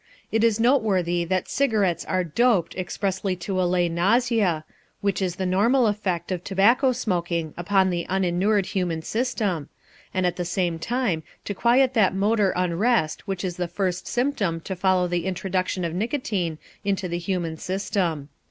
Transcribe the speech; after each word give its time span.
It 0.31 0.43
is 0.43 0.59
noteworthy 0.59 1.25
that 1.25 1.47
cigarettes 1.47 2.03
are 2.05 2.23
"doped" 2.23 2.73
expressly 2.73 3.35
to 3.35 3.61
allay 3.61 3.87
nausea, 3.87 4.65
which 5.01 5.21
is 5.21 5.35
the 5.35 5.45
normal 5.45 5.85
effect 5.85 6.31
of 6.31 6.43
tobacco 6.43 6.91
smoking 6.91 7.53
upon 7.55 7.91
the 7.91 8.07
uninured 8.09 8.65
human 8.65 9.03
system, 9.03 9.69
and 10.11 10.25
at 10.25 10.37
the 10.37 10.43
same 10.43 10.79
time 10.79 11.21
to 11.45 11.53
quiet 11.53 11.93
that 11.93 12.15
motor 12.15 12.51
unrest 12.55 13.27
which 13.27 13.45
is 13.45 13.57
the 13.57 13.67
first 13.67 14.07
symptom 14.07 14.59
to 14.61 14.75
follow 14.75 15.07
the 15.07 15.27
introduction 15.27 15.85
of 15.85 15.93
nicotine 15.93 16.57
into 16.83 17.07
the 17.07 17.19
human 17.19 17.55
system. 17.55 18.29